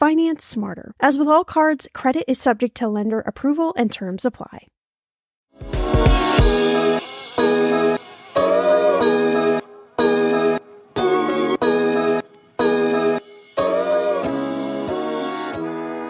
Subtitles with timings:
[0.00, 0.94] Finance smarter.
[0.98, 4.68] As with all cards, credit is subject to lender approval and terms apply.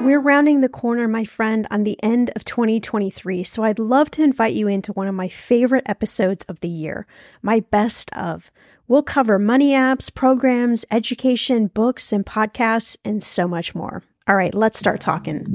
[0.00, 4.22] We're rounding the corner, my friend, on the end of 2023, so I'd love to
[4.22, 7.08] invite you into one of my favorite episodes of the year,
[7.42, 8.52] my best of.
[8.90, 14.02] We'll cover money apps, programs, education, books, and podcasts, and so much more.
[14.26, 15.46] All right, let's start talking.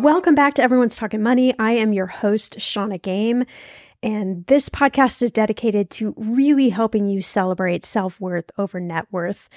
[0.00, 1.52] Welcome back to Everyone's Talking Money.
[1.58, 3.44] I am your host, Shannah Game.
[4.04, 9.48] And this podcast is dedicated to really helping you celebrate self worth over net worth.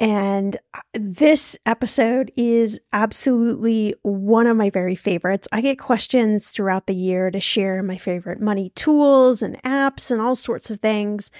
[0.00, 5.46] And uh, this episode is absolutely one of my very favorites.
[5.52, 10.18] I get questions throughout the year to share my favorite money tools and apps and
[10.18, 11.30] all sorts of things.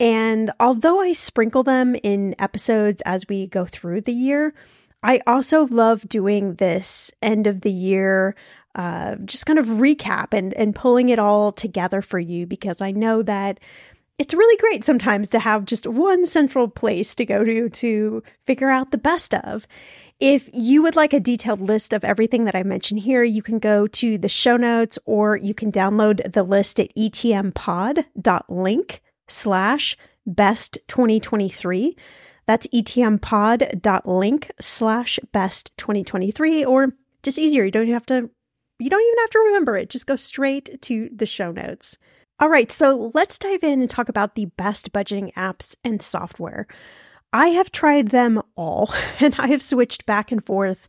[0.00, 4.54] And although I sprinkle them in episodes as we go through the year,
[5.04, 8.34] I also love doing this end of the year
[8.74, 12.92] uh, just kind of recap and, and pulling it all together for you because I
[12.92, 13.58] know that
[14.20, 18.68] it's really great sometimes to have just one central place to go to to figure
[18.68, 19.66] out the best of.
[20.20, 23.58] If you would like a detailed list of everything that I mentioned here, you can
[23.58, 27.32] go to the show notes or you can download the list at etmpod.link
[29.26, 31.96] slash best 2023.
[32.44, 36.92] That's etmpod.link slash best 2023 or
[37.22, 37.64] just easier.
[37.64, 38.28] You don't even have to,
[38.78, 39.88] you don't even have to remember it.
[39.88, 41.96] Just go straight to the show notes.
[42.40, 46.66] All right, so let's dive in and talk about the best budgeting apps and software.
[47.34, 50.88] I have tried them all and I have switched back and forth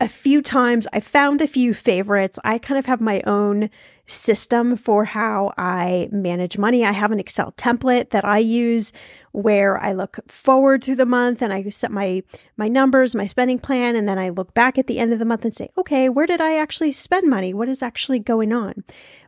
[0.00, 0.86] a few times.
[0.94, 2.38] I found a few favorites.
[2.44, 3.68] I kind of have my own
[4.06, 6.84] system for how I manage money.
[6.84, 8.92] I have an Excel template that I use
[9.32, 12.22] where I look forward to the month and I set my
[12.56, 15.26] my numbers, my spending plan and then I look back at the end of the
[15.26, 17.52] month and say, "Okay, where did I actually spend money?
[17.52, 18.84] What is actually going on?"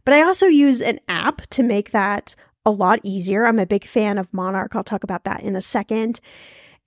[0.08, 2.34] But I also use an app to make that
[2.64, 3.44] a lot easier.
[3.44, 4.75] I'm a big fan of Monarch.
[4.75, 6.19] I'll talk about that in a second.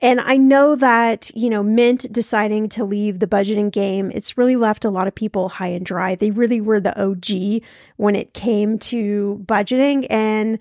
[0.01, 4.55] And I know that, you know, Mint deciding to leave the budgeting game, it's really
[4.55, 6.15] left a lot of people high and dry.
[6.15, 7.61] They really were the OG
[7.97, 10.07] when it came to budgeting.
[10.09, 10.57] And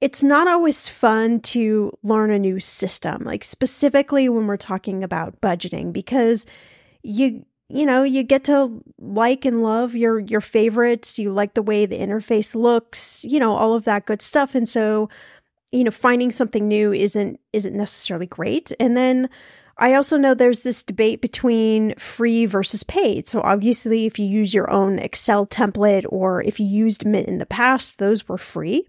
[0.00, 5.40] it's not always fun to learn a new system, like specifically when we're talking about
[5.40, 6.46] budgeting, because
[7.04, 11.62] you you know, you get to like and love your your favorites, you like the
[11.62, 14.54] way the interface looks, you know, all of that good stuff.
[14.54, 15.08] And so,
[15.70, 18.72] you know, finding something new isn't isn't necessarily great.
[18.78, 19.30] And then
[19.78, 23.26] I also know there's this debate between free versus paid.
[23.26, 27.38] So obviously if you use your own Excel template or if you used Mint in
[27.38, 28.86] the past, those were free.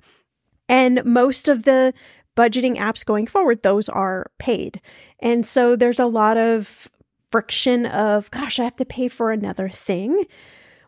[0.67, 1.93] And most of the
[2.35, 4.81] budgeting apps going forward, those are paid.
[5.19, 6.89] And so there's a lot of
[7.33, 10.25] friction of, gosh, I have to pay for another thing.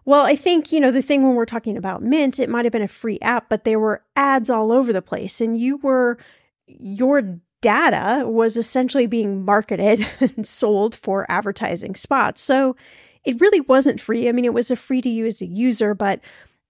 [0.05, 2.71] Well, I think, you know, the thing when we're talking about Mint, it might have
[2.71, 6.19] been a free app, but there were ads all over the place and you were,
[6.67, 7.23] your
[7.61, 12.41] data was essentially being marketed and sold for advertising spots.
[12.41, 12.75] So
[13.23, 14.29] it really wasn't free.
[14.29, 16.19] I mean, it was a free to use a user, but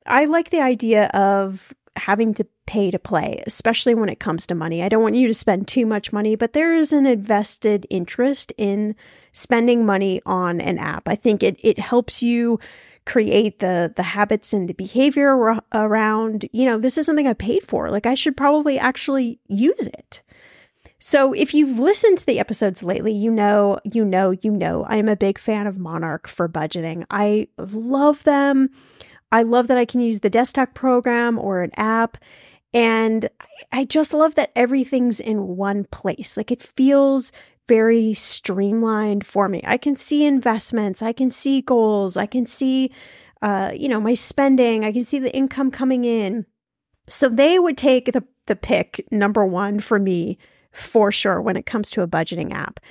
[0.06, 4.56] I like the idea of having to pay to play, especially when it comes to
[4.56, 4.82] money.
[4.82, 8.54] I don't want you to spend too much money, but there is an invested interest
[8.58, 8.96] in
[9.32, 11.08] spending money on an app.
[11.08, 12.60] I think it it helps you
[13.06, 17.64] create the the habits and the behavior around, you know, this is something I paid
[17.64, 17.90] for.
[17.92, 20.24] Like I should probably actually use it.
[20.98, 24.98] So if you've listened to the episodes lately, you know, you know, you know, I
[24.98, 27.06] am a big fan of Monarch for budgeting.
[27.12, 28.70] I love them.
[29.32, 32.18] I love that I can use the desktop program or an app.
[32.76, 33.30] And
[33.72, 36.36] I just love that everything's in one place.
[36.36, 37.32] Like it feels
[37.70, 39.62] very streamlined for me.
[39.66, 42.92] I can see investments, I can see goals, I can see,
[43.42, 46.46] uh, you know, my spending, I can see the income coming in.
[47.08, 50.38] So they would take the, the pick number one for me
[50.72, 52.82] for sure when it comes to a budgeting app.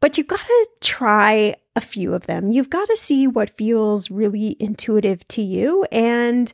[0.00, 2.50] But you've got to try a few of them.
[2.50, 5.84] You've got to see what feels really intuitive to you.
[5.92, 6.52] And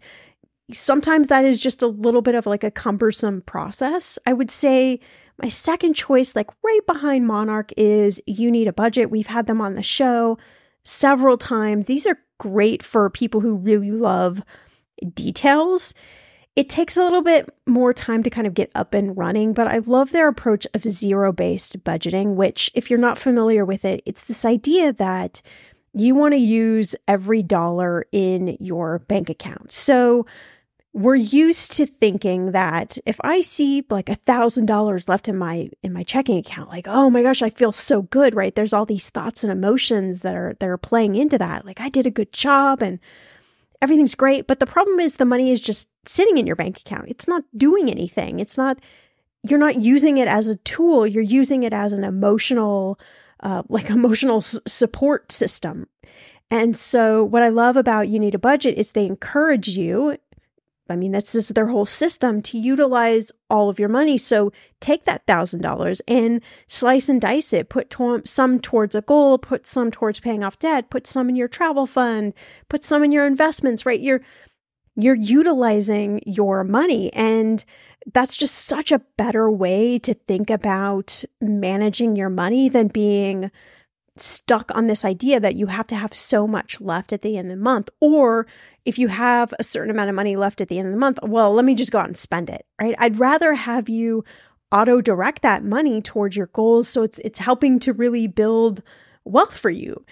[0.73, 4.19] sometimes that is just a little bit of like a cumbersome process.
[4.27, 5.01] I would say
[5.43, 9.11] my second choice, like right behind Monarch, is You Need a Budget.
[9.11, 10.39] We've had them on the show
[10.85, 11.87] several times.
[11.87, 14.43] These are great for people who really love
[15.15, 15.95] details.
[16.57, 19.69] It takes a little bit more time to kind of get up and running, but
[19.69, 24.03] I love their approach of zero based budgeting, which, if you're not familiar with it,
[24.05, 25.41] it's this idea that
[25.95, 29.73] you want to use every dollar in your bank account.
[29.73, 30.27] So,
[30.93, 35.71] we're used to thinking that if I see like a thousand dollars left in my
[35.83, 38.55] in my checking account, like, oh my gosh, I feel so good, right?
[38.55, 41.65] There's all these thoughts and emotions that are that are playing into that.
[41.65, 42.99] Like I did a good job and
[43.83, 44.47] everything's great.
[44.47, 47.09] But the problem is the money is just sitting in your bank account.
[47.09, 48.41] It's not doing anything.
[48.41, 48.79] It's not,
[49.43, 51.07] you're not using it as a tool.
[51.07, 52.99] You're using it as an emotional,
[53.41, 55.87] uh, like emotional s- support system.
[56.53, 60.17] And so, what I love about You Need a Budget is they encourage you
[60.91, 64.19] I mean, that's just their whole system to utilize all of your money.
[64.19, 67.69] So take that thousand dollars and slice and dice it.
[67.69, 71.37] Put to- some towards a goal, put some towards paying off debt, put some in
[71.37, 72.35] your travel fund,
[72.69, 74.01] put some in your investments, right?
[74.01, 74.21] You're,
[74.97, 77.13] you're utilizing your money.
[77.13, 77.65] And
[78.13, 83.51] that's just such a better way to think about managing your money than being
[84.21, 87.51] stuck on this idea that you have to have so much left at the end
[87.51, 87.91] of the month.
[88.01, 88.47] Or
[88.85, 91.19] if you have a certain amount of money left at the end of the month,
[91.23, 92.95] well, let me just go out and spend it, right?
[92.99, 94.25] I'd rather have you
[94.73, 96.89] auto direct that money towards your goals.
[96.89, 98.83] So it's, it's helping to really build
[99.25, 100.05] wealth for you.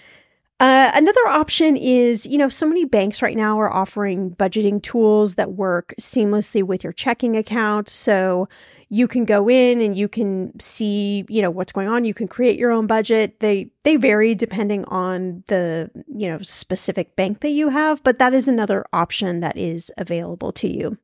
[0.59, 5.35] Uh, another option is, you know, so many banks right now are offering budgeting tools
[5.35, 7.87] that work seamlessly with your checking account.
[7.87, 8.49] So
[8.89, 12.05] you can go in and you can see, you know, what's going on.
[12.05, 13.39] You can create your own budget.
[13.39, 18.33] They they vary depending on the, you know, specific bank that you have, but that
[18.33, 20.97] is another option that is available to you.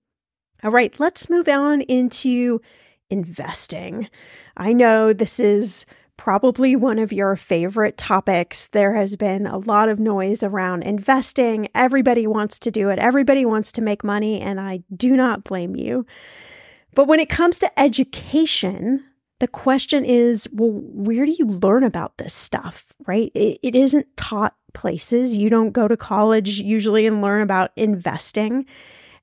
[0.64, 2.60] All right, let's move on into
[3.12, 4.10] investing.
[4.58, 5.86] I know this is
[6.18, 8.68] probably one of your favorite topics.
[8.68, 11.68] There has been a lot of noise around investing.
[11.76, 15.76] Everybody wants to do it, everybody wants to make money, and I do not blame
[15.76, 16.06] you.
[16.96, 19.04] But when it comes to education,
[19.40, 23.32] the question is well, where do you learn about this stuff, right?
[23.36, 25.38] It, it isn't taught places.
[25.38, 28.66] You don't go to college usually and learn about investing.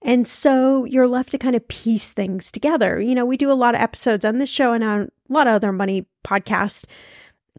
[0.03, 3.01] And so you're left to kind of piece things together.
[3.01, 5.47] You know, we do a lot of episodes on this show and on a lot
[5.47, 6.87] of other money podcasts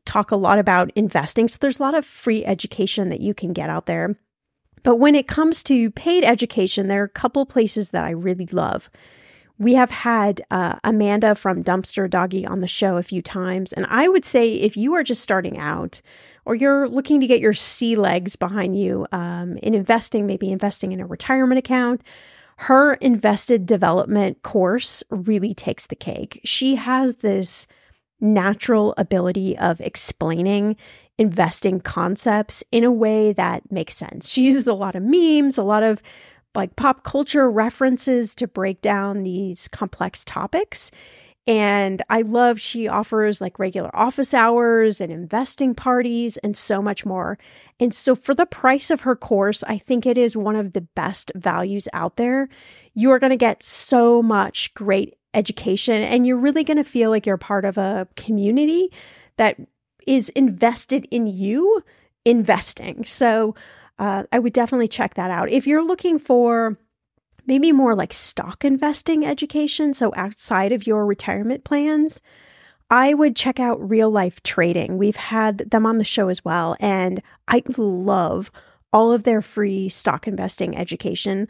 [0.06, 1.48] talk a lot about investing.
[1.48, 4.18] So there's a lot of free education that you can get out there.
[4.84, 8.48] But when it comes to paid education, there are a couple places that I really
[8.48, 8.90] love
[9.60, 13.72] we have had uh, Amanda from Dumpster Doggy on the show a few times.
[13.74, 16.02] And I would say if you are just starting out
[16.46, 20.92] or you're looking to get your sea legs behind you um, in investing, maybe investing
[20.92, 22.02] in a retirement account,
[22.58, 26.42] her invested development course really takes the cake.
[26.44, 27.68] She has this
[28.20, 30.78] natural ability of explaining
[31.18, 34.30] investing concepts in a way that makes sense.
[34.30, 36.02] She uses a lot of memes, a lot of
[36.56, 40.92] like pop culture references to break down these complex topics.
[41.46, 47.06] And I love she offers like regular office hours and investing parties and so much
[47.06, 47.38] more.
[47.80, 50.82] And so, for the price of her course, I think it is one of the
[50.82, 52.48] best values out there.
[52.94, 57.10] You are going to get so much great education, and you're really going to feel
[57.10, 58.90] like you're part of a community
[59.36, 59.58] that
[60.08, 61.84] is invested in you
[62.24, 63.04] investing.
[63.04, 63.54] So,
[64.00, 65.50] uh, I would definitely check that out.
[65.50, 66.78] If you're looking for
[67.46, 72.22] maybe more like stock investing education, so outside of your retirement plans,
[72.90, 74.98] I would check out Real Life Trading.
[74.98, 78.52] We've had them on the show as well, and I love
[78.92, 81.48] all of their free stock investing education.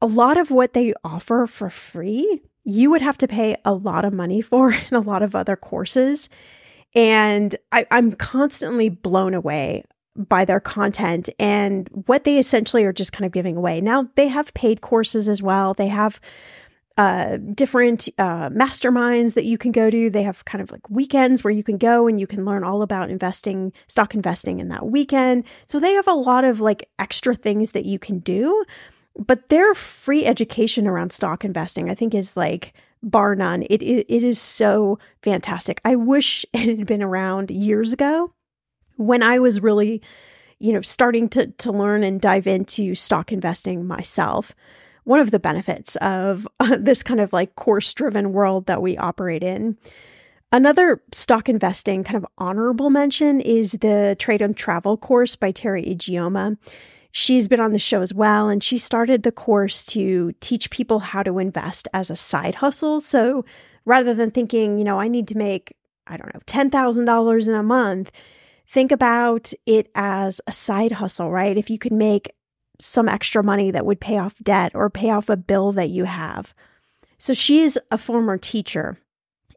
[0.00, 4.04] A lot of what they offer for free, you would have to pay a lot
[4.04, 6.28] of money for in a lot of other courses.
[6.94, 9.84] And I, am constantly blown away
[10.16, 13.80] by their content and what they essentially are just kind of giving away.
[13.80, 15.72] Now, they have paid courses as well.
[15.74, 16.20] They have
[16.98, 20.10] uh, different uh, masterminds that you can go to.
[20.10, 22.82] They have kind of like weekends where you can go and you can learn all
[22.82, 25.44] about investing, stock investing in that weekend.
[25.66, 28.64] So they have a lot of like extra things that you can do.
[29.18, 33.62] But their free education around stock investing, I think, is like bar none.
[33.64, 35.80] It, it, it is so fantastic.
[35.84, 38.32] I wish it had been around years ago
[39.06, 40.02] when I was really,
[40.58, 44.54] you know, starting to to learn and dive into stock investing myself,
[45.04, 46.46] one of the benefits of
[46.78, 49.76] this kind of like course driven world that we operate in.
[50.54, 55.96] Another stock investing kind of honorable mention is the Trade and Travel course by Teri
[55.96, 56.58] Ijeoma.
[57.10, 60.98] She's been on the show as well, and she started the course to teach people
[60.98, 63.00] how to invest as a side hustle.
[63.00, 63.46] So
[63.86, 65.74] rather than thinking, you know, I need to make,
[66.06, 68.12] I don't know, $10,000 in a month,
[68.72, 71.58] think about it as a side hustle, right?
[71.58, 72.32] If you could make
[72.78, 76.04] some extra money that would pay off debt or pay off a bill that you
[76.04, 76.54] have.
[77.18, 78.98] So she's a former teacher.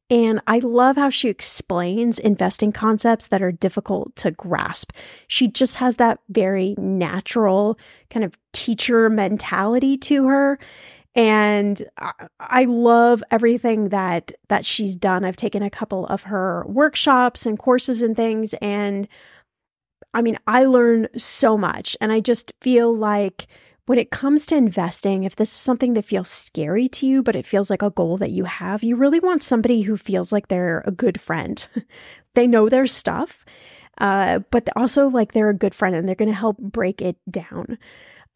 [0.10, 4.91] And I love how she explains investing concepts that are difficult to grasp.
[5.29, 7.79] She just has that very natural
[8.10, 10.60] kind of teacher mentality to her
[11.15, 11.81] and
[12.39, 15.24] I, love everything that that she's done.
[15.24, 19.07] I've taken a couple of her workshops and courses and things and
[20.13, 23.48] I mean, I learn so much and I just feel like
[23.86, 27.36] when it comes to investing, if this is something that feels scary to you, but
[27.36, 30.48] it feels like a goal that you have, you really want somebody who feels like
[30.48, 31.67] they're a good friend.
[32.34, 33.45] they know their stuff,
[34.00, 37.17] uh, but also like they're a good friend and they're going to help break it
[37.29, 37.77] down.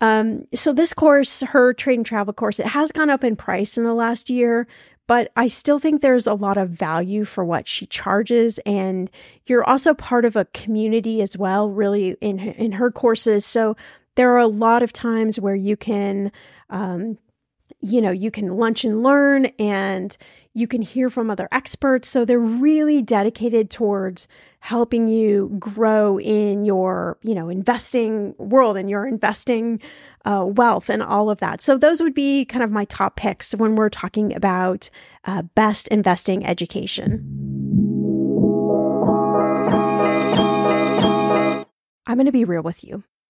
[0.01, 3.77] Um, so this course, her trade and travel course, it has gone up in price
[3.77, 4.67] in the last year,
[5.07, 8.59] but I still think there's a lot of value for what she charges.
[8.59, 9.09] And
[9.47, 13.45] you're also part of a community as well, really in in her courses.
[13.45, 13.75] So
[14.15, 16.31] there are a lot of times where you can,
[16.69, 17.17] um,
[17.81, 20.15] you know, you can lunch and learn, and
[20.53, 22.09] you can hear from other experts.
[22.09, 24.27] So they're really dedicated towards
[24.61, 29.79] helping you grow in your, you know, investing world and your investing
[30.25, 31.61] uh, wealth and all of that.
[31.61, 34.89] So those would be kind of my top picks when we're talking about
[35.23, 37.25] uh, best investing education.
[42.05, 43.03] I'm going to be real with you.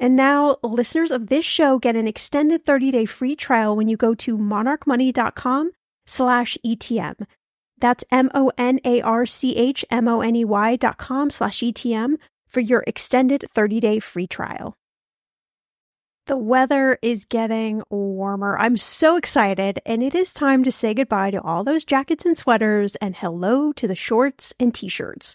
[0.00, 4.14] And now listeners of this show get an extended 30-day free trial when you go
[4.14, 5.72] to monarchmoney.com
[6.06, 7.26] slash ETM.
[7.78, 12.16] That's M-O-N-A-R-C-H-M-O-N-E-Y dot com slash ETM
[12.48, 14.74] for your extended 30-day free trial.
[16.26, 18.56] The weather is getting warmer.
[18.56, 22.36] I'm so excited, and it is time to say goodbye to all those jackets and
[22.36, 25.34] sweaters and hello to the shorts and t shirts.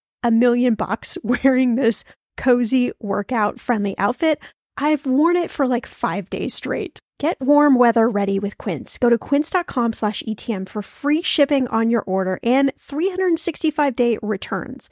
[0.23, 2.03] a million bucks wearing this
[2.37, 4.39] cozy workout friendly outfit.
[4.77, 6.99] I've worn it for like five days straight.
[7.19, 8.97] Get warm weather ready with Quince.
[8.97, 14.89] Go to quince.com slash ETM for free shipping on your order and 365 day returns.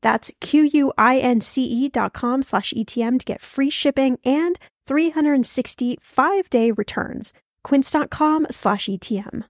[0.00, 7.32] That's Q-U-I-N-C-E dot com slash ETM to get free shipping and 365 day returns.
[7.64, 9.44] Quince.com slash ETM.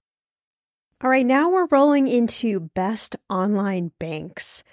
[1.03, 4.63] All right, now we're rolling into best online banks.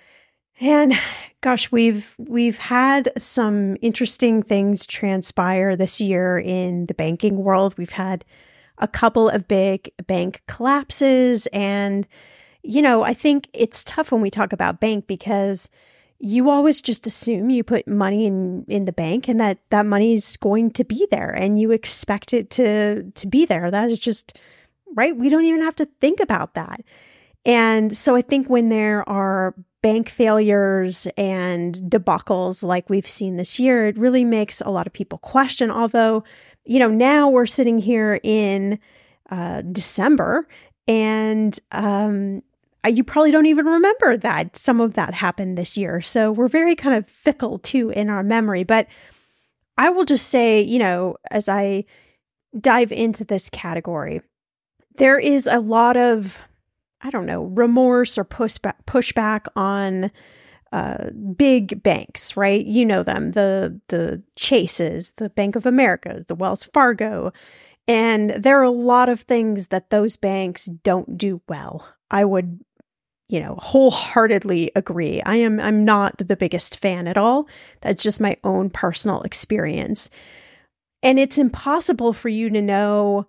[0.60, 0.92] And
[1.40, 7.76] gosh, we've we've had some interesting things transpire this year in the banking world.
[7.78, 8.24] We've had
[8.76, 12.06] a couple of big bank collapses and
[12.62, 15.70] you know, I think it's tough when we talk about bank because
[16.18, 20.12] you always just assume you put money in in the bank and that that money
[20.12, 23.70] is going to be there and you expect it to to be there.
[23.70, 24.38] That is just
[24.94, 25.16] right.
[25.16, 26.82] We don't even have to think about that.
[27.44, 33.58] And so I think when there are bank failures and debacles like we've seen this
[33.58, 35.70] year, it really makes a lot of people question.
[35.70, 36.22] Although,
[36.66, 38.78] you know, now we're sitting here in
[39.30, 40.46] uh, December
[40.86, 42.42] and um,
[42.86, 46.00] you probably don't even remember that some of that happened this year.
[46.00, 48.64] So we're very kind of fickle too in our memory.
[48.64, 48.86] But
[49.78, 51.84] I will just say, you know, as I
[52.58, 54.20] dive into this category,
[54.96, 56.38] there is a lot of,
[57.02, 60.10] I don't know, remorse or pushback, pushback on
[60.72, 62.64] uh, big banks, right?
[62.64, 67.32] You know them, the the Chases, the Bank of America, the Wells Fargo,
[67.88, 71.88] and there are a lot of things that those banks don't do well.
[72.10, 72.60] I would,
[73.28, 75.20] you know, wholeheartedly agree.
[75.22, 77.48] I am I'm not the biggest fan at all.
[77.80, 80.10] That's just my own personal experience.
[81.02, 83.26] And it's impossible for you to know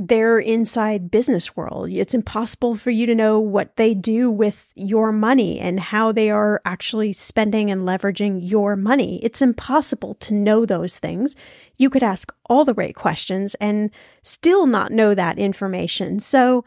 [0.00, 1.90] their inside business world.
[1.90, 6.30] It's impossible for you to know what they do with your money and how they
[6.30, 9.20] are actually spending and leveraging your money.
[9.22, 11.36] It's impossible to know those things.
[11.76, 13.90] You could ask all the right questions and
[14.22, 16.18] still not know that information.
[16.18, 16.64] So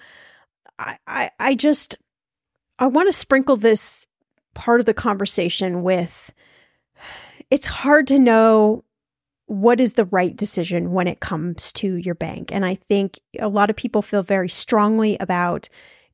[0.78, 1.98] I, I, I just,
[2.78, 4.08] I want to sprinkle this
[4.54, 6.32] part of the conversation with
[7.50, 8.84] it's hard to know
[9.48, 12.52] what is the right decision when it comes to your bank.
[12.52, 15.70] And I think a lot of people feel very strongly about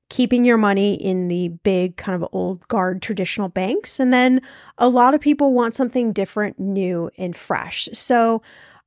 [0.10, 4.00] keeping your money in the big kind of old guard traditional banks.
[4.00, 4.42] And then
[4.80, 7.88] a lot of people want something different, new, and fresh.
[7.94, 8.42] So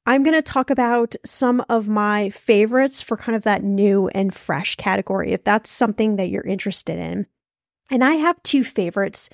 [0.04, 4.34] I'm going to talk about some of my favorites for kind of that new and
[4.34, 7.26] fresh category, if that's something that you're interested in.
[7.88, 9.30] And I have two favorites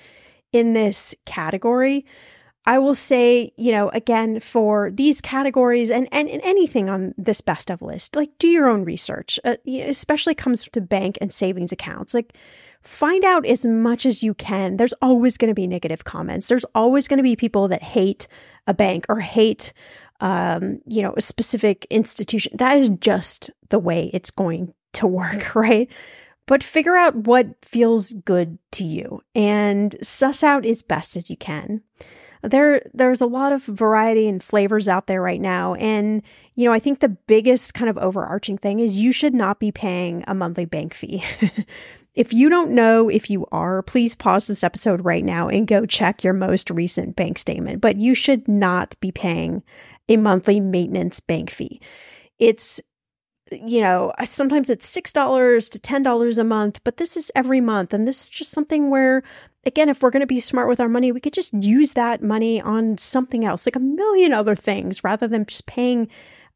[0.51, 2.05] in this category.
[2.69, 7.41] I will say, you know, again, for these categories and, and, and anything on this
[7.41, 11.71] best of list, like do your own research, uh, especially comes to bank and savings
[11.71, 12.13] accounts.
[12.13, 12.37] Like,
[12.83, 14.77] find out as much as you can.
[14.77, 16.45] There's always going to be negative comments.
[16.45, 18.27] There's always going to be people that hate
[18.67, 19.73] a bank or hate,
[20.19, 22.55] um, you know, a specific institution.
[22.55, 25.89] That is just the way it's going to work, right?
[26.45, 31.37] But figure out what feels good to you and suss out as best as you
[31.37, 31.81] can
[32.41, 35.75] there there's a lot of variety and flavors out there right now.
[35.75, 36.21] And
[36.55, 39.71] you know i think the biggest kind of overarching thing is you should not be
[39.71, 41.23] paying a monthly bank fee.
[42.15, 45.85] If you don't know if you are please pause this episode right now and go
[45.85, 47.79] check your most recent bank statement.
[47.79, 49.63] But you should not be paying
[50.09, 51.79] a monthly maintenance bank fee.
[52.37, 52.81] It's
[53.51, 57.93] you know, sometimes it's $6 to $10 a month, but this is every month.
[57.93, 59.23] And this is just something where,
[59.65, 62.21] again, if we're going to be smart with our money, we could just use that
[62.21, 66.07] money on something else, like a million other things, rather than just paying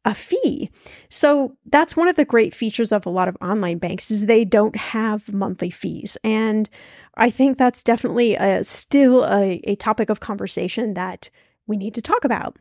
[0.04, 0.70] a fee.
[1.08, 4.44] So that's one of the great features of a lot of online banks is they
[4.44, 6.18] don't have monthly fees.
[6.22, 6.68] And
[7.16, 11.30] I think that's definitely a, still a, a topic of conversation that
[11.66, 12.58] we need to talk about.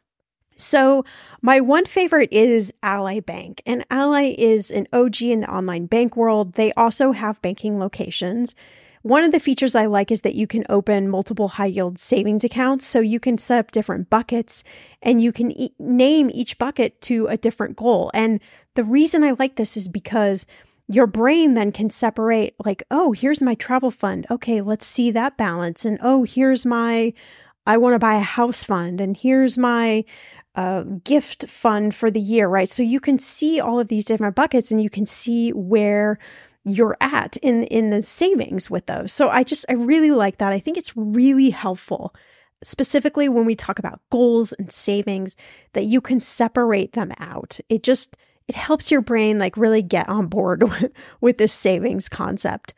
[0.63, 1.05] So,
[1.41, 6.15] my one favorite is Ally Bank, and Ally is an OG in the online bank
[6.15, 6.53] world.
[6.53, 8.55] They also have banking locations.
[9.03, 12.45] One of the features I like is that you can open multiple high yield savings
[12.45, 12.87] accounts.
[12.87, 14.63] So you can set up different buckets
[15.01, 18.11] and you can e- name each bucket to a different goal.
[18.13, 18.39] And
[18.75, 20.45] the reason I like this is because
[20.87, 24.25] your brain then can separate, like, oh, here's my travel fund.
[24.31, 25.83] Okay, let's see that balance.
[25.83, 27.13] And oh, here's my,
[27.67, 29.01] I want to buy a house fund.
[29.01, 30.05] And here's my,
[30.55, 32.69] uh, gift fund for the year, right?
[32.69, 36.19] So you can see all of these different buckets and you can see where
[36.65, 39.11] you're at in in the savings with those.
[39.11, 40.53] So I just I really like that.
[40.53, 42.13] I think it's really helpful
[42.63, 45.35] specifically when we talk about goals and savings
[45.73, 47.59] that you can separate them out.
[47.69, 48.15] It just
[48.47, 52.73] it helps your brain like really get on board with, with this savings concept.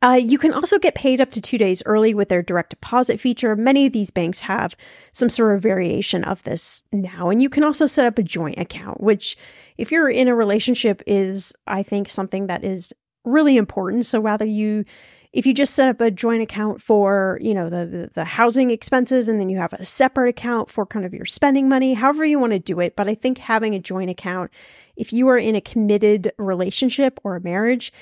[0.00, 3.20] Uh, you can also get paid up to two days early with their direct deposit
[3.20, 3.54] feature.
[3.54, 4.76] Many of these banks have
[5.12, 7.28] some sort of variation of this now.
[7.28, 9.36] And you can also set up a joint account, which,
[9.76, 12.92] if you're in a relationship, is, I think, something that is
[13.24, 14.06] really important.
[14.06, 14.84] So, rather you
[15.32, 19.28] if you just set up a joint account for you know the, the housing expenses
[19.28, 22.38] and then you have a separate account for kind of your spending money however you
[22.38, 24.50] want to do it but i think having a joint account
[24.96, 27.92] if you are in a committed relationship or a marriage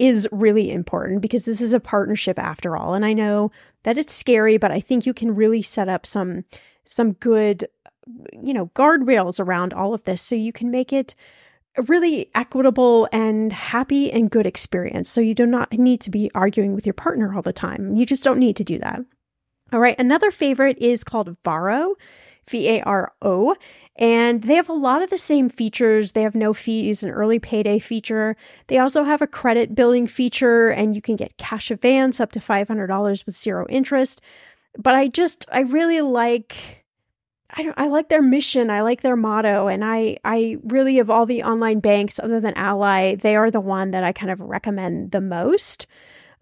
[0.00, 2.94] is really important because this is a partnership after all.
[2.94, 6.44] And I know that it's scary, but I think you can really set up some
[6.84, 7.68] some good
[8.42, 11.14] you know guardrails around all of this so you can make it
[11.76, 15.08] a really equitable and happy and good experience.
[15.08, 17.94] So you do not need to be arguing with your partner all the time.
[17.94, 19.00] You just don't need to do that.
[19.72, 21.94] All right, another favorite is called Varo.
[22.48, 23.54] V A R O.
[24.00, 26.12] And they have a lot of the same features.
[26.12, 28.34] They have no fees, an early payday feature.
[28.68, 32.40] They also have a credit billing feature, and you can get cash advance up to
[32.40, 34.22] $500 with zero interest.
[34.78, 36.78] But I just, I really like.
[37.52, 41.10] I don't I like their mission, I like their motto, and I I really of
[41.10, 44.40] all the online banks other than Ally, they are the one that I kind of
[44.40, 45.88] recommend the most.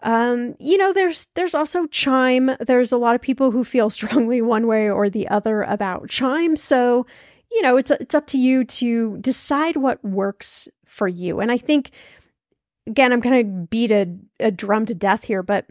[0.02, 2.50] Um, you know, there's there's also Chime.
[2.60, 6.56] There's a lot of people who feel strongly one way or the other about Chime.
[6.56, 7.06] So,
[7.50, 11.40] you know, it's it's up to you to decide what works for you.
[11.40, 11.90] And I think
[12.86, 14.08] again, I'm going to beat a,
[14.40, 15.66] a drum to death here, but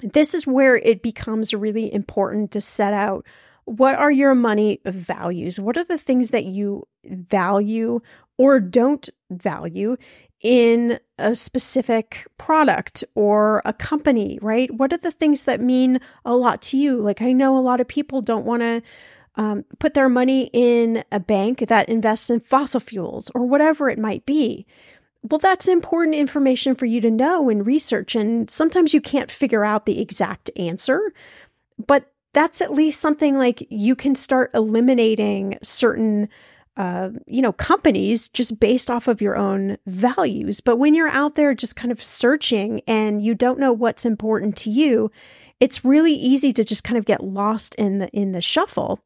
[0.00, 3.24] this is where it becomes really important to set out
[3.66, 5.58] what are your money values?
[5.58, 8.00] What are the things that you value
[8.38, 9.96] or don't value
[10.40, 14.72] in a specific product or a company, right?
[14.72, 17.00] What are the things that mean a lot to you?
[17.00, 18.82] Like, I know a lot of people don't want to
[19.36, 23.98] um, put their money in a bank that invests in fossil fuels or whatever it
[23.98, 24.66] might be.
[25.22, 28.14] Well, that's important information for you to know and research.
[28.14, 31.12] And sometimes you can't figure out the exact answer,
[31.84, 36.28] but that's at least something like you can start eliminating certain
[36.76, 40.60] uh, you know, companies just based off of your own values.
[40.60, 44.56] But when you're out there just kind of searching and you don't know what's important
[44.58, 45.10] to you,
[45.58, 49.00] it's really easy to just kind of get lost in the in the shuffle.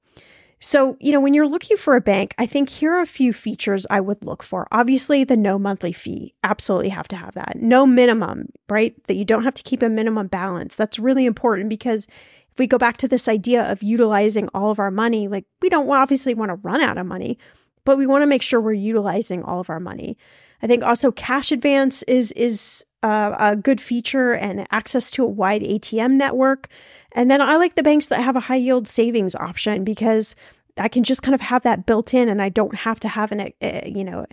[0.63, 3.33] So, you know, when you're looking for a bank, I think here are a few
[3.33, 4.69] features I would look for.
[4.71, 7.57] Obviously, the no monthly fee, absolutely have to have that.
[7.57, 8.95] No minimum, right?
[9.07, 10.77] That you don't have to keep a minimum balance.
[10.77, 12.07] That's really important because
[12.53, 15.71] if we go back to this idea of utilizing all of our money, like we
[15.71, 17.39] don't obviously want to run out of money,
[17.87, 20.19] but we want to make sure we're utilizing all of our money.
[20.63, 25.29] I think also cash advance is is uh, a good feature and access to a
[25.29, 26.69] wide ATM network.
[27.13, 30.37] And then I like the banks that have a high yield savings option because
[30.77, 33.33] I can just kind of have that built in, and I don't have to have
[33.33, 34.27] an uh, you know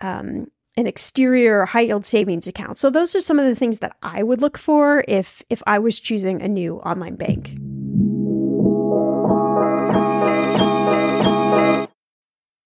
[0.00, 2.76] um, an exterior high yield savings account.
[2.76, 5.78] So those are some of the things that I would look for if if I
[5.78, 7.56] was choosing a new online bank.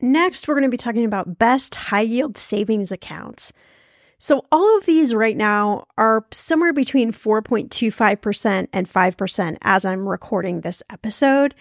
[0.00, 3.52] Next, we're going to be talking about best high yield savings accounts.
[4.18, 10.60] So, all of these right now are somewhere between 4.25% and 5% as I'm recording
[10.60, 11.54] this episode.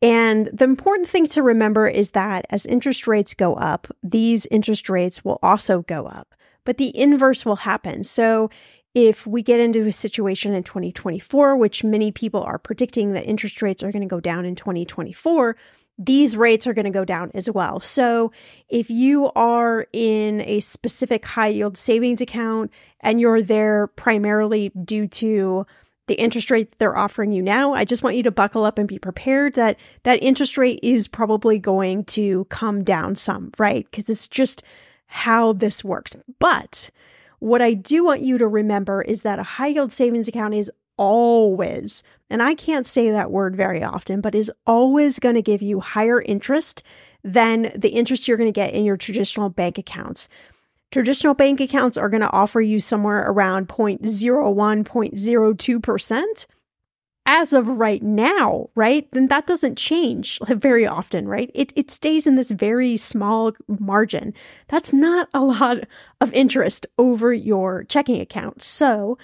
[0.00, 4.88] And the important thing to remember is that as interest rates go up, these interest
[4.88, 8.02] rates will also go up, but the inverse will happen.
[8.02, 8.50] So,
[8.94, 13.62] if we get into a situation in 2024, which many people are predicting that interest
[13.62, 15.56] rates are going to go down in 2024,
[16.04, 17.80] these rates are going to go down as well.
[17.80, 18.32] So,
[18.68, 25.06] if you are in a specific high yield savings account and you're there primarily due
[25.08, 25.66] to
[26.08, 28.78] the interest rate that they're offering you now, I just want you to buckle up
[28.78, 33.86] and be prepared that that interest rate is probably going to come down some, right?
[33.90, 34.62] Because it's just
[35.06, 36.16] how this works.
[36.38, 36.90] But
[37.38, 40.70] what I do want you to remember is that a high yield savings account is
[40.96, 45.60] always, and I can't say that word very often, but is always going to give
[45.60, 46.82] you higher interest
[47.22, 50.30] than the interest you're going to get in your traditional bank accounts.
[50.90, 56.46] Traditional bank accounts are going to offer you somewhere around 0.01, 0.02%
[57.26, 59.06] as of right now, right?
[59.12, 61.50] Then that doesn't change very often, right?
[61.54, 64.32] It, it stays in this very small margin.
[64.68, 65.80] That's not a lot
[66.22, 68.62] of interest over your checking account.
[68.62, 69.18] So,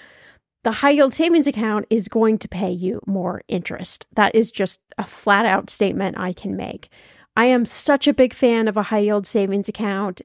[0.63, 4.05] the high yield savings account is going to pay you more interest.
[4.13, 6.89] That is just a flat out statement I can make.
[7.37, 10.21] I am such a big fan of a high yield savings account.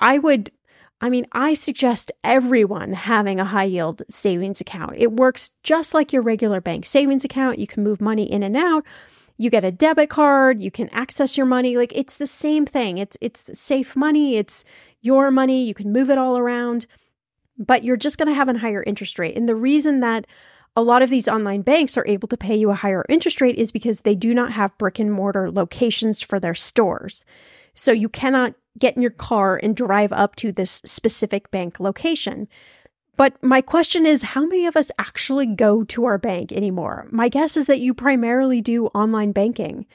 [0.00, 0.50] I would,
[1.00, 4.94] I mean, I suggest everyone having a high yield savings account.
[4.96, 7.60] It works just like your regular bank savings account.
[7.60, 8.84] You can move money in and out.
[9.36, 11.76] You get a debit card, you can access your money.
[11.76, 12.98] Like it's the same thing.
[12.98, 14.64] It's it's safe money, it's
[15.00, 16.86] your money, you can move it all around
[17.58, 19.36] but you're just going to have a higher interest rate.
[19.36, 20.26] And the reason that
[20.76, 23.56] a lot of these online banks are able to pay you a higher interest rate
[23.56, 27.24] is because they do not have brick and mortar locations for their stores.
[27.74, 32.48] So you cannot get in your car and drive up to this specific bank location.
[33.16, 37.08] But my question is how many of us actually go to our bank anymore?
[37.10, 39.86] My guess is that you primarily do online banking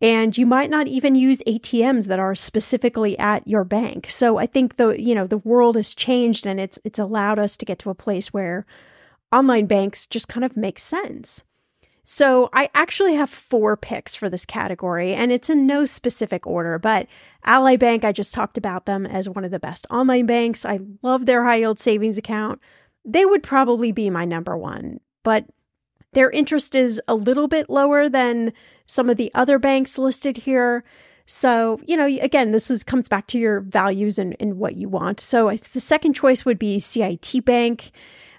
[0.00, 4.06] and you might not even use ATMs that are specifically at your bank.
[4.10, 7.56] So I think the you know the world has changed and it's it's allowed us
[7.56, 8.66] to get to a place where
[9.32, 11.42] online banks just kind of make sense.
[12.04, 16.78] So I actually have four picks for this category and it's in no specific order,
[16.78, 17.06] but
[17.44, 20.64] Ally Bank I just talked about them as one of the best online banks.
[20.64, 22.60] I love their high yield savings account.
[23.04, 25.00] They would probably be my number 1.
[25.22, 25.44] But
[26.12, 28.52] their interest is a little bit lower than
[28.86, 30.84] some of the other banks listed here.
[31.26, 34.88] So, you know, again, this is comes back to your values and, and what you
[34.88, 35.20] want.
[35.20, 37.90] So the second choice would be CIT Bank.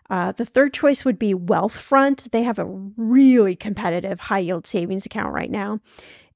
[0.10, 2.32] Uh, the third choice would be Wealthfront.
[2.32, 5.79] They have a really competitive high yield savings account right now.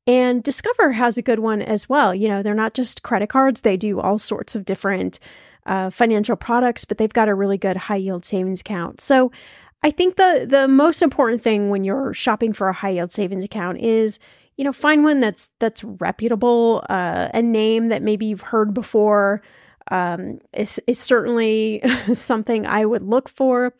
[0.05, 2.13] And Discover has a good one as well.
[2.13, 5.19] You know, they're not just credit cards, they do all sorts of different
[5.65, 9.01] uh, financial products, but they've got a really good high yield savings account.
[9.01, 9.31] So
[9.83, 13.43] I think the the most important thing when you're shopping for a high yield savings
[13.43, 14.17] account is
[14.57, 19.41] you know find one that's that's reputable, uh, a name that maybe you've heard before.
[19.91, 21.81] Um, is is certainly
[22.13, 23.73] something I would look for.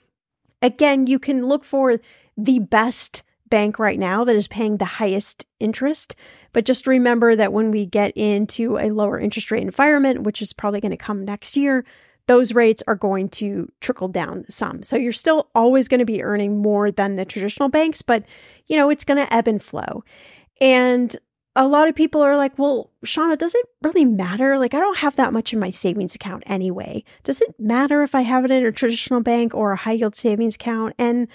[0.61, 1.99] Again, you can look for
[2.37, 6.15] the best bank right now that is paying the highest interest.
[6.53, 10.53] But just remember that when we get into a lower interest rate environment, which is
[10.53, 11.85] probably going to come next year,
[12.27, 14.83] those rates are going to trickle down some.
[14.83, 18.23] So you're still always going to be earning more than the traditional banks, but
[18.67, 20.03] you know, it's going to ebb and flow.
[20.61, 21.15] And
[21.55, 24.57] a lot of people are like, well, Shauna, does it really matter?
[24.57, 27.03] Like, I don't have that much in my savings account anyway.
[27.23, 30.15] Does it matter if I have it in a traditional bank or a high yield
[30.15, 30.95] savings account?
[30.97, 31.27] And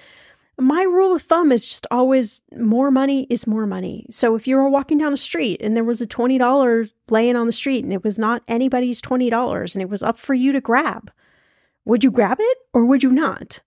[0.59, 4.07] my rule of thumb is just always more money is more money.
[4.11, 7.47] So if you were walking down a street and there was a $20 laying on
[7.47, 10.61] the street and it was not anybody's $20 and it was up for you to
[10.61, 11.13] grab,
[11.85, 13.61] would you grab it or would you not?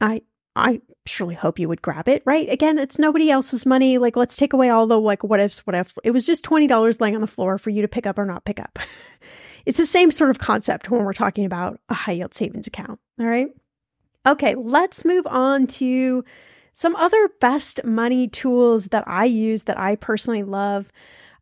[0.00, 0.22] I
[0.56, 2.48] I surely hope you would grab it, right?
[2.50, 3.96] Again, it's nobody else's money.
[3.96, 5.96] Like let's take away all the like what ifs, what if.
[6.02, 8.44] It was just $20 laying on the floor for you to pick up or not
[8.44, 8.78] pick up.
[9.66, 12.98] it's the same sort of concept when we're talking about a high yield savings account,
[13.20, 13.48] all right?
[14.28, 16.22] Okay, let's move on to
[16.74, 20.92] some other best money tools that I use that I personally love.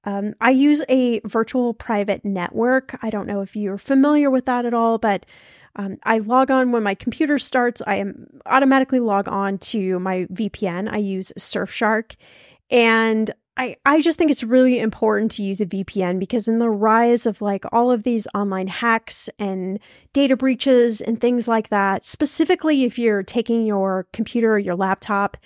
[0.05, 2.97] Um, I use a virtual private network.
[3.03, 5.27] I don't know if you're familiar with that at all, but
[5.75, 7.83] um, I log on when my computer starts.
[7.89, 10.89] I am automatically log on to my VPN.
[10.89, 12.15] I use Surfshark,
[12.71, 16.69] and I, I just think it's really important to use a VPN because in the
[16.69, 19.79] rise of like all of these online hacks and
[20.13, 25.39] data breaches and things like that, specifically if you're taking your computer or your laptop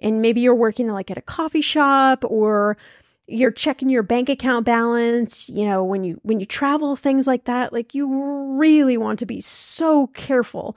[0.00, 2.78] and maybe you're working like at a coffee shop or
[3.26, 7.44] you're checking your bank account balance, you know, when you when you travel things like
[7.44, 10.74] that, like you really want to be so careful.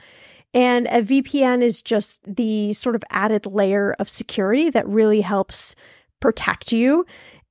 [0.54, 5.76] And a VPN is just the sort of added layer of security that really helps
[6.22, 7.06] protect you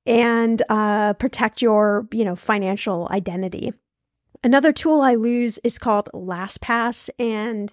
[0.07, 3.71] and uh, protect your, you know, financial identity.
[4.43, 7.71] Another tool I use is called LastPass, and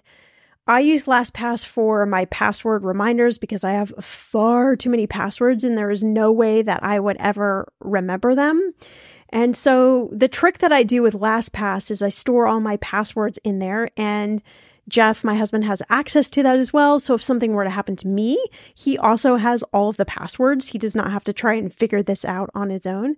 [0.67, 5.75] I use LastPass for my password reminders because I have far too many passwords, and
[5.75, 8.75] there is no way that I would ever remember them.
[9.29, 13.39] And so the trick that I do with LastPass is I store all my passwords
[13.43, 14.41] in there and
[14.89, 16.99] Jeff, my husband, has access to that as well.
[16.99, 18.43] So if something were to happen to me,
[18.75, 20.67] he also has all of the passwords.
[20.67, 23.15] He does not have to try and figure this out on his own.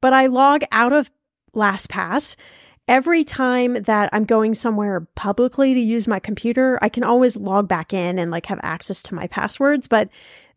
[0.00, 1.10] But I log out of
[1.54, 2.36] LastPass
[2.88, 6.78] every time that I'm going somewhere publicly to use my computer.
[6.82, 10.08] I can always log back in and like have access to my passwords, but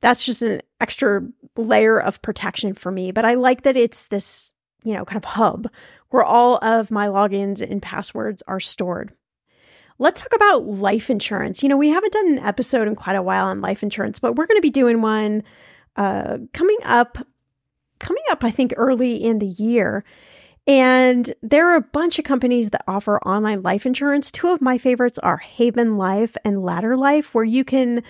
[0.02, 1.26] that's just an extra
[1.58, 3.12] layer of protection for me.
[3.12, 5.68] But I like that it's this, you know, kind of hub
[6.10, 9.14] where all of my logins and passwords are stored.
[10.00, 11.62] Let's talk about life insurance.
[11.62, 14.36] You know, we haven't done an episode in quite a while on life insurance, but
[14.36, 15.44] we're going to be doing one
[15.98, 17.18] uh, coming up,
[18.00, 20.06] coming up, I think, early in the year.
[20.66, 24.32] And there are a bunch of companies that offer online life insurance.
[24.32, 28.04] Two of my favorites are Haven Life and Ladder Life, where you can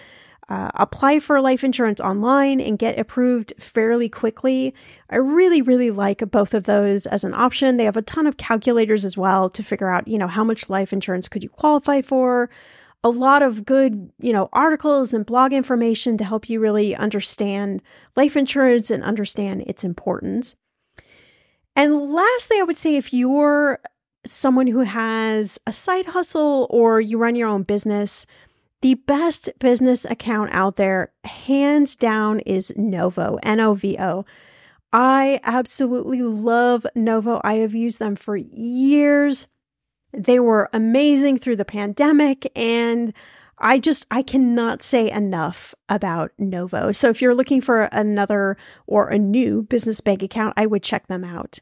[0.49, 4.73] uh, apply for life insurance online and get approved fairly quickly.
[5.09, 7.77] I really, really like both of those as an option.
[7.77, 10.67] They have a ton of calculators as well to figure out, you know, how much
[10.67, 12.49] life insurance could you qualify for.
[13.03, 17.81] A lot of good, you know, articles and blog information to help you really understand
[18.15, 20.55] life insurance and understand its importance.
[21.75, 23.79] And lastly, I would say if you're
[24.25, 28.25] someone who has a side hustle or you run your own business,
[28.81, 34.25] the best business account out there, hands down, is Novo, N O V O.
[34.91, 37.41] I absolutely love Novo.
[37.43, 39.47] I have used them for years.
[40.13, 43.13] They were amazing through the pandemic and
[43.59, 46.91] I just I cannot say enough about Novo.
[46.91, 51.07] So if you're looking for another or a new business bank account, I would check
[51.07, 51.59] them out.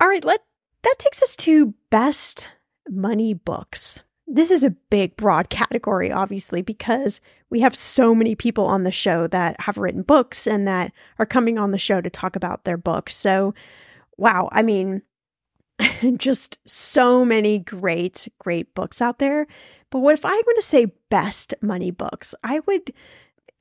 [0.00, 0.40] All right, let
[0.82, 2.48] that takes us to best
[2.88, 7.20] money books this is a big, broad category, obviously, because
[7.50, 11.26] we have so many people on the show that have written books and that are
[11.26, 13.14] coming on the show to talk about their books.
[13.16, 13.54] So,
[14.16, 15.02] wow, I mean,
[16.16, 19.48] just so many great, great books out there.
[19.90, 22.32] But what if I'm going to say best money books?
[22.44, 22.92] I would,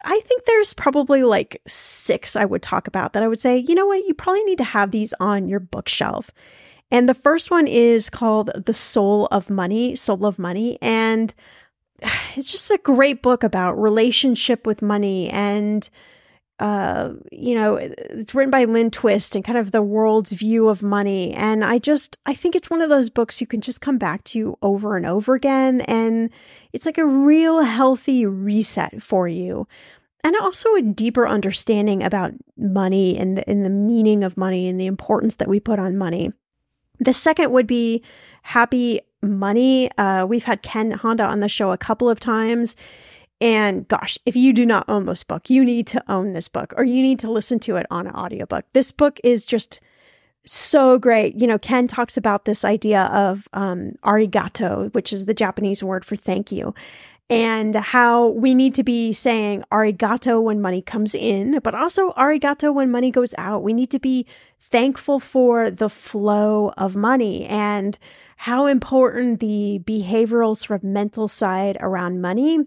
[0.03, 3.73] I think there's probably like six I would talk about that I would say, you
[3.73, 6.29] know what, you probably need to have these on your bookshelf.
[6.91, 10.77] And the first one is called The Soul of Money, Soul of Money.
[10.81, 11.33] And
[12.35, 15.89] it's just a great book about relationship with money and
[16.59, 20.83] uh, you know, it's written by Lynn Twist and kind of the world's view of
[20.83, 21.33] money.
[21.33, 24.25] And I just, I think it's one of those books you can just come back
[24.25, 25.79] to over and over again.
[25.81, 26.29] And
[26.73, 29.67] it's like a real healthy reset for you.
[30.21, 34.77] And also a deeper understanding about money and the, and the meaning of money and
[34.77, 36.33] the importance that we put on money.
[36.99, 38.03] The second would be
[38.43, 39.91] Happy Money.
[39.97, 42.75] Uh, we've had Ken Honda on the show a couple of times.
[43.41, 46.73] And gosh, if you do not own this book, you need to own this book
[46.75, 48.65] or you need to listen to it on an audiobook.
[48.73, 49.79] This book is just
[50.45, 51.39] so great.
[51.39, 56.03] You know, Ken talks about this idea of um, arigato, which is the Japanese word
[56.03, 56.73] for thank you,
[57.29, 62.73] and how we need to be saying arigato when money comes in, but also arigato
[62.73, 63.63] when money goes out.
[63.63, 64.25] We need to be
[64.59, 67.97] thankful for the flow of money and
[68.37, 72.65] how important the behavioral sort of mental side around money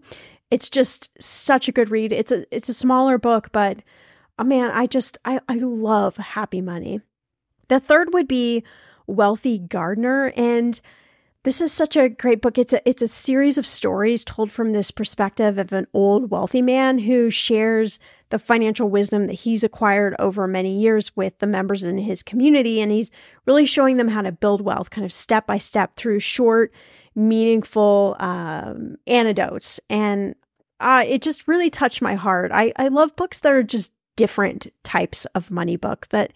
[0.53, 2.13] it's just such a good read.
[2.13, 3.79] It's a it's a smaller book, but
[4.39, 7.01] oh man, I just I, I love Happy Money.
[7.69, 8.63] The third would be
[9.07, 10.31] Wealthy Gardener.
[10.37, 10.79] And
[11.45, 12.57] this is such a great book.
[12.57, 16.63] It's a it's a series of stories told from this perspective of an old wealthy
[16.63, 17.99] man who shares
[18.31, 22.81] the financial wisdom that he's acquired over many years with the members in his community.
[22.81, 23.11] And he's
[23.45, 26.73] really showing them how to build wealth kind of step by step through short,
[27.15, 29.81] meaningful um, anecdotes.
[29.91, 30.35] And
[30.81, 32.53] uh, it just really touched my heart.
[32.53, 36.33] I, I love books that are just different types of money books that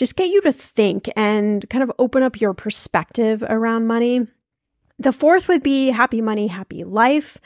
[0.00, 4.26] just get you to think and kind of open up your perspective around money.
[4.98, 7.36] The fourth would be Happy Money, Happy Life.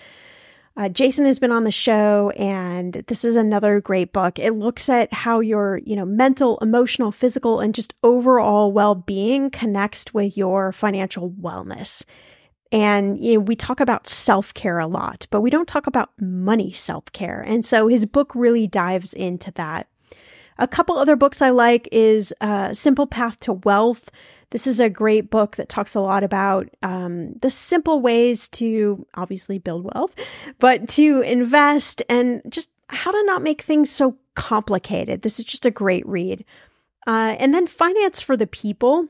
[0.76, 4.38] Uh, Jason has been on the show, and this is another great book.
[4.38, 10.14] It looks at how your, you know, mental, emotional, physical, and just overall well-being connects
[10.14, 12.04] with your financial wellness.
[12.70, 16.10] And, you know, we talk about self care a lot, but we don't talk about
[16.20, 17.40] money self care.
[17.40, 19.88] And so his book really dives into that.
[20.58, 24.10] A couple other books I like is uh, Simple Path to Wealth.
[24.50, 29.04] This is a great book that talks a lot about um, the simple ways to
[29.14, 30.14] obviously build wealth,
[30.60, 35.22] but to invest and just how to not make things so complicated.
[35.22, 36.44] This is just a great read.
[37.06, 39.08] Uh, and then Finance for the People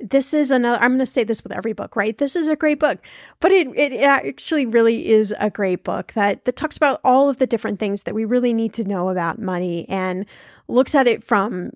[0.00, 2.56] this is another i'm going to say this with every book right this is a
[2.56, 2.98] great book
[3.40, 7.38] but it, it actually really is a great book that that talks about all of
[7.38, 10.26] the different things that we really need to know about money and
[10.68, 11.70] looks at it from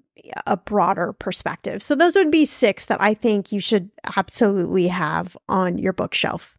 [0.47, 5.37] a broader perspective so those would be six that i think you should absolutely have
[5.49, 6.59] on your bookshelf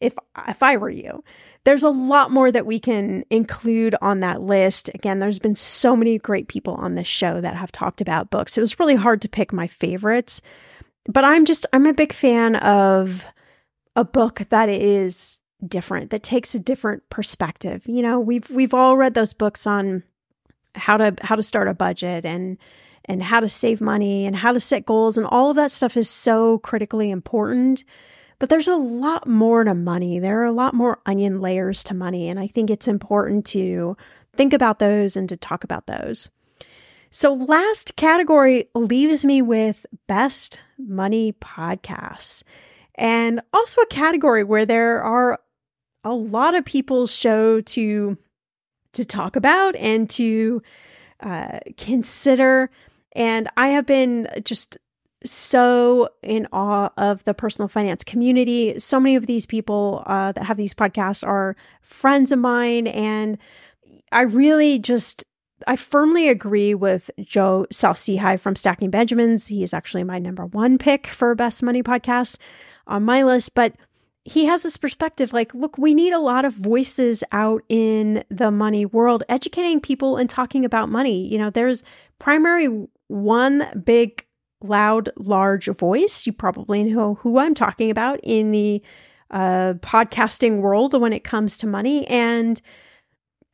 [0.00, 0.14] if
[0.48, 1.22] if i were you
[1.64, 4.88] there's a lot more that we can include on that list.
[4.94, 8.56] Again, there's been so many great people on this show that have talked about books.
[8.56, 10.40] It was really hard to pick my favorites
[11.08, 13.26] but I'm just I'm a big fan of
[13.96, 17.82] a book that is different that takes a different perspective.
[17.86, 20.02] You know, we've we've all read those books on
[20.74, 22.58] how to how to start a budget and
[23.06, 25.96] and how to save money and how to set goals and all of that stuff
[25.96, 27.84] is so critically important.
[28.38, 30.18] But there's a lot more to money.
[30.18, 33.96] There are a lot more onion layers to money and I think it's important to
[34.34, 36.30] think about those and to talk about those.
[37.12, 42.44] So, last category leaves me with best money podcasts,
[42.94, 45.40] and also a category where there are
[46.04, 48.16] a lot of people show to
[48.92, 50.62] to talk about and to
[51.20, 52.70] uh, consider.
[53.12, 54.78] And I have been just
[55.24, 58.78] so in awe of the personal finance community.
[58.78, 63.36] So many of these people uh, that have these podcasts are friends of mine, and
[64.12, 65.24] I really just
[65.66, 69.48] I firmly agree with Joe Saul-Sehy from Stacking Benjamins.
[69.48, 72.38] He is actually my number one pick for Best Money Podcast
[72.86, 73.74] on my list, but
[74.24, 78.50] he has this perspective like, look, we need a lot of voices out in the
[78.50, 81.26] money world, educating people and talking about money.
[81.26, 81.84] You know, there's
[82.18, 84.24] primary one big,
[84.62, 86.26] loud, large voice.
[86.26, 88.82] You probably know who I'm talking about in the
[89.30, 92.06] uh, podcasting world when it comes to money.
[92.06, 92.60] And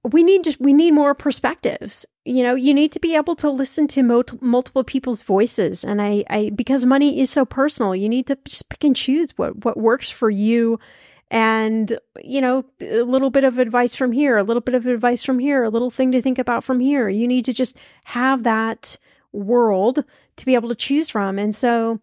[0.06, 2.06] we need to, we need more perspectives.
[2.24, 4.02] You know, you need to be able to listen to
[4.40, 8.68] multiple people's voices, and I, I because money is so personal, you need to just
[8.68, 10.78] pick and choose what what works for you.
[11.28, 15.24] And, you know, a little bit of advice from here, a little bit of advice
[15.24, 17.08] from here, a little thing to think about from here.
[17.08, 18.96] You need to just have that
[19.32, 20.04] world
[20.36, 21.36] to be able to choose from.
[21.38, 22.00] And so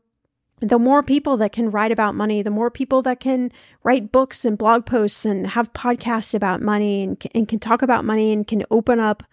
[0.64, 3.52] the more people that can write about money, the more people that can
[3.84, 8.06] write books and blog posts and have podcasts about money and, and can talk about
[8.06, 9.24] money and can open up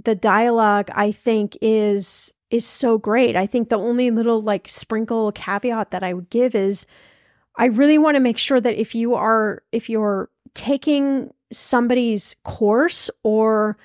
[0.00, 3.34] the dialogue, I think is is so great.
[3.34, 6.86] I think the only little like sprinkle caveat that I would give is
[7.56, 13.10] I really want to make sure that if you are if you're taking somebody's course
[13.24, 13.76] or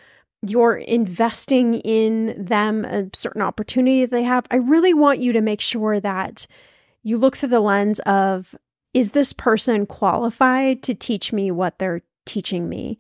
[0.42, 5.42] you're investing in them a certain opportunity that they have, I really want you to
[5.42, 6.48] make sure that
[7.04, 8.56] you look through the lens of
[8.94, 12.98] is this person qualified to teach me what they're teaching me?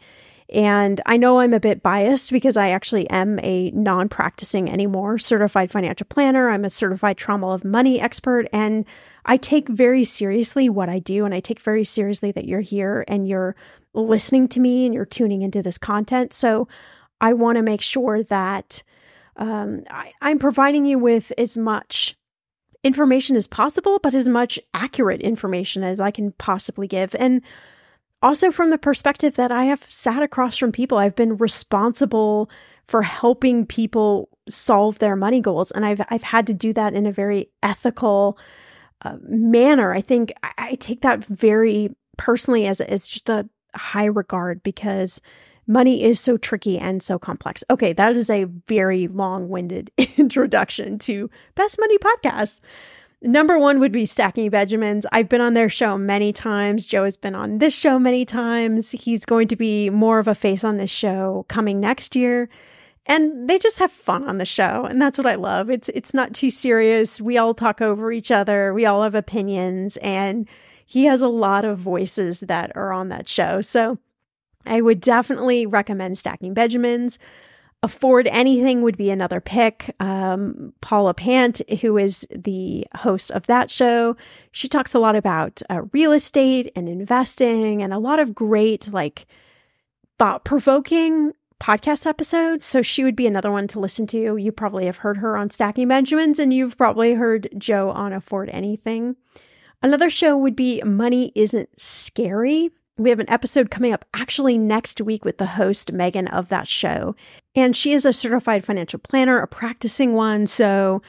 [0.51, 5.19] And I know I'm a bit biased because I actually am a non practicing anymore
[5.19, 6.49] certified financial planner.
[6.49, 8.47] I'm a certified trauma of money expert.
[8.51, 8.85] And
[9.25, 11.23] I take very seriously what I do.
[11.25, 13.55] And I take very seriously that you're here and you're
[13.93, 16.33] listening to me and you're tuning into this content.
[16.33, 16.67] So
[17.21, 18.83] I want to make sure that
[19.35, 22.15] um, I, I'm providing you with as much
[22.83, 27.15] information as possible, but as much accurate information as I can possibly give.
[27.15, 27.41] And
[28.21, 32.49] also from the perspective that I have sat across from people, I've been responsible
[32.87, 35.71] for helping people solve their money goals.
[35.71, 38.37] And I've, I've had to do that in a very ethical
[39.03, 39.93] uh, manner.
[39.93, 45.21] I think I, I take that very personally as, as just a high regard because
[45.69, 47.63] money is so tricky and so complex.
[47.69, 52.59] Okay, that is a very long winded introduction to Best Money Podcast.
[53.21, 55.05] Number one would be Stacking Benjamins.
[55.11, 56.85] I've been on their show many times.
[56.85, 58.91] Joe has been on this show many times.
[58.91, 62.49] He's going to be more of a face on this show coming next year.
[63.05, 65.71] And they just have fun on the show, and that's what I love.
[65.71, 67.19] It's it's not too serious.
[67.19, 68.71] We all talk over each other.
[68.71, 70.47] We all have opinions, and
[70.85, 73.61] he has a lot of voices that are on that show.
[73.61, 73.97] So
[74.69, 77.19] I would definitely recommend Stacking Benjamins.
[77.81, 79.95] Afford Anything would be another pick.
[80.01, 84.17] Um, Paula Pant, who is the host of that show,
[84.51, 88.91] she talks a lot about uh, real estate and investing and a lot of great,
[88.91, 89.25] like,
[90.17, 92.65] thought provoking podcast episodes.
[92.65, 94.35] So she would be another one to listen to.
[94.35, 98.49] You probably have heard her on Stacking Benjamins, and you've probably heard Joe on Afford
[98.49, 99.15] Anything.
[99.81, 102.71] Another show would be Money Isn't Scary.
[102.99, 106.67] We have an episode coming up actually next week with the host, Megan, of that
[106.67, 107.15] show.
[107.55, 110.47] And she is a certified financial planner, a practicing one.
[110.47, 111.01] So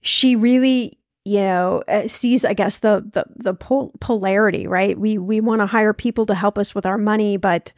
[0.00, 4.98] she really, you know, uh, sees, I guess, the the, the pol- polarity, right?
[4.98, 7.72] We we want to hire people to help us with our money, but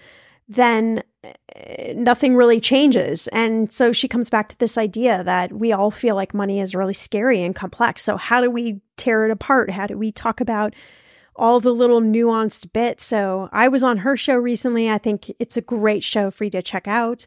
[0.49, 1.33] then uh,
[1.95, 3.29] nothing really changes.
[3.29, 6.75] And so she comes back to this idea that we all feel like money is
[6.75, 8.03] really scary and complex.
[8.03, 9.71] So, how do we tear it apart?
[9.71, 10.75] How do we talk about
[11.39, 13.05] all the little nuanced bits.
[13.05, 14.91] So I was on her show recently.
[14.91, 17.26] I think it's a great show for you to check out.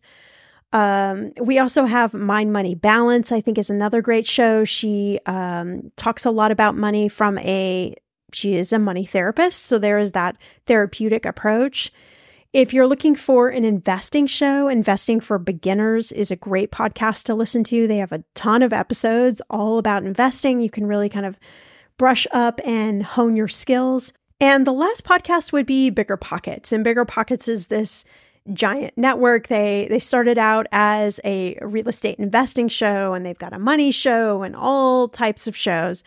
[0.74, 4.64] Um, we also have Mind Money Balance, I think is another great show.
[4.64, 7.96] She um, talks a lot about money from a,
[8.32, 9.66] she is a money therapist.
[9.66, 10.38] So there is that
[10.68, 11.92] therapeutic approach.
[12.54, 17.36] If you're looking for an investing show, Investing for Beginners is a great podcast to
[17.36, 17.88] listen to.
[17.88, 20.60] They have a ton of episodes all about investing.
[20.60, 21.40] You can really kind of
[22.02, 24.12] brush up and hone your skills.
[24.40, 26.72] And the last podcast would be Bigger Pockets.
[26.72, 28.06] And Bigger Pockets is this
[28.54, 29.50] giant network.
[29.50, 33.92] They they started out as a real estate investing show and they've got a money
[33.92, 36.04] show and all types of shows.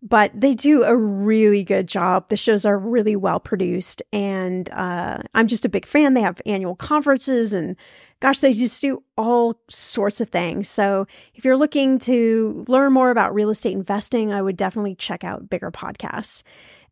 [0.00, 2.30] But they do a really good job.
[2.30, 6.14] The shows are really well produced, and uh, I'm just a big fan.
[6.14, 7.76] They have annual conferences and
[8.20, 10.68] gosh, they just do all sorts of things.
[10.68, 15.24] So if you're looking to learn more about real estate investing, I would definitely check
[15.24, 16.42] out bigger podcasts.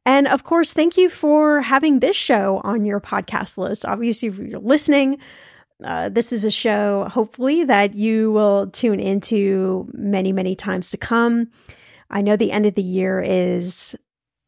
[0.04, 3.86] And of course, thank you for having this show on your podcast list.
[3.86, 5.18] Obviously, if you're listening,
[5.84, 10.96] uh, this is a show, hopefully, that you will tune into many, many times to
[10.96, 11.50] come.
[12.10, 13.96] I know the end of the year is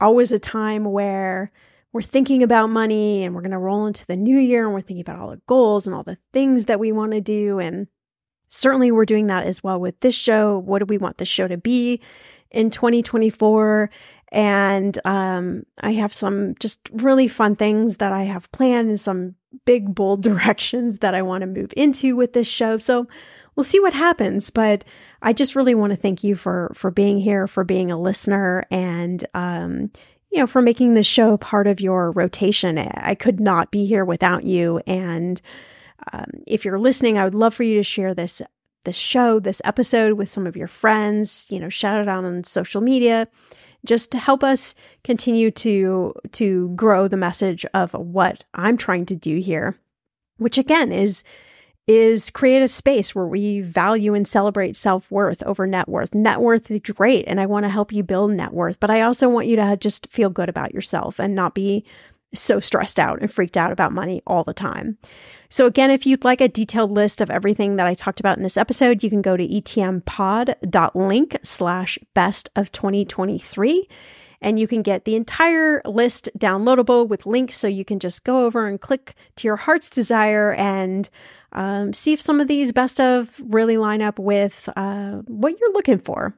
[0.00, 1.50] always a time where
[1.94, 4.80] we're thinking about money and we're going to roll into the new year and we're
[4.80, 7.60] thinking about all the goals and all the things that we want to do.
[7.60, 7.86] And
[8.48, 10.58] certainly we're doing that as well with this show.
[10.58, 12.00] What do we want the show to be
[12.50, 13.90] in 2024?
[14.32, 19.36] And um, I have some just really fun things that I have planned and some
[19.64, 22.76] big, bold directions that I want to move into with this show.
[22.76, 23.06] So
[23.54, 24.50] we'll see what happens.
[24.50, 24.82] But
[25.22, 28.66] I just really want to thank you for for being here, for being a listener,
[28.70, 29.90] and um,
[30.34, 32.76] you know, for making this show part of your rotation.
[32.76, 34.80] I could not be here without you.
[34.84, 35.40] And
[36.12, 38.42] um, if you're listening, I would love for you to share this
[38.82, 41.46] this show, this episode with some of your friends.
[41.50, 43.28] You know, shout it out on social media,
[43.86, 44.74] just to help us
[45.04, 49.78] continue to to grow the message of what I'm trying to do here,
[50.38, 51.22] which again is
[51.86, 56.14] is create a space where we value and celebrate self worth over net worth.
[56.14, 59.02] Net worth is great, and I want to help you build net worth, but I
[59.02, 61.84] also want you to just feel good about yourself and not be
[62.34, 64.98] so stressed out and freaked out about money all the time.
[65.48, 68.42] So, again, if you'd like a detailed list of everything that I talked about in
[68.42, 73.88] this episode, you can go to etmpod.link slash best of 2023
[74.40, 78.44] and you can get the entire list downloadable with links so you can just go
[78.44, 81.08] over and click to your heart's desire and
[81.54, 85.72] um, see if some of these best of really line up with uh, what you're
[85.72, 86.36] looking for.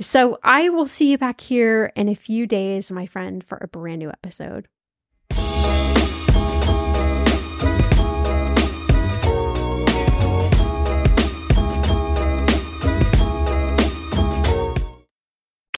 [0.00, 3.68] So I will see you back here in a few days, my friend, for a
[3.68, 4.68] brand new episode.